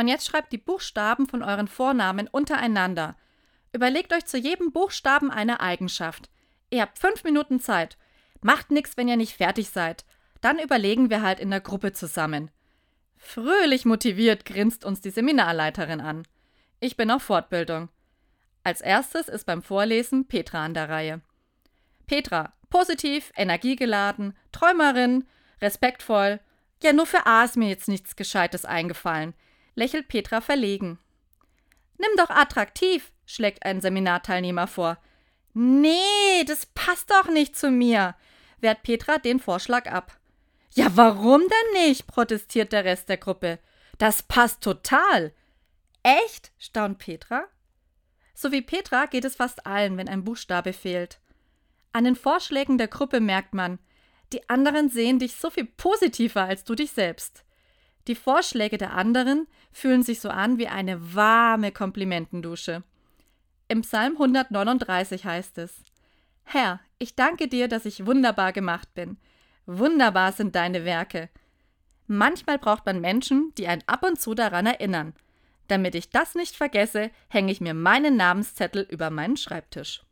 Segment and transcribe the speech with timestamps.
[0.00, 3.18] Und jetzt schreibt die Buchstaben von euren Vornamen untereinander.
[3.74, 6.30] Überlegt euch zu jedem Buchstaben eine Eigenschaft.
[6.70, 7.98] Ihr habt fünf Minuten Zeit.
[8.40, 10.06] Macht nichts, wenn ihr nicht fertig seid.
[10.40, 12.50] Dann überlegen wir halt in der Gruppe zusammen.
[13.18, 16.22] Fröhlich motiviert grinst uns die Seminarleiterin an.
[16.80, 17.90] Ich bin auf Fortbildung.
[18.64, 21.20] Als erstes ist beim Vorlesen Petra an der Reihe.
[22.06, 25.26] Petra, positiv, energiegeladen, Träumerin,
[25.60, 26.40] respektvoll.
[26.82, 29.34] Ja, nur für A ist mir jetzt nichts Gescheites eingefallen,
[29.80, 30.98] lächelt Petra verlegen.
[31.96, 34.98] Nimm doch attraktiv, schlägt ein Seminarteilnehmer vor.
[35.54, 38.14] Nee, das passt doch nicht zu mir,
[38.60, 40.18] wehrt Petra den Vorschlag ab.
[40.74, 42.06] Ja, warum denn nicht?
[42.06, 43.58] protestiert der Rest der Gruppe.
[43.98, 45.32] Das passt total.
[46.02, 46.52] Echt?
[46.58, 47.44] staunt Petra.
[48.34, 51.20] So wie Petra geht es fast allen, wenn ein Buchstabe fehlt.
[51.92, 53.78] An den Vorschlägen der Gruppe merkt man,
[54.32, 57.44] die anderen sehen dich so viel positiver als du dich selbst.
[58.06, 62.82] Die Vorschläge der anderen fühlen sich so an wie eine warme Komplimentendusche.
[63.68, 65.82] Im Psalm 139 heißt es:
[66.44, 69.18] Herr, ich danke dir, dass ich wunderbar gemacht bin.
[69.66, 71.28] Wunderbar sind deine Werke.
[72.06, 75.14] Manchmal braucht man Menschen, die einen ab und zu daran erinnern.
[75.68, 80.02] Damit ich das nicht vergesse, hänge ich mir meinen Namenszettel über meinen Schreibtisch.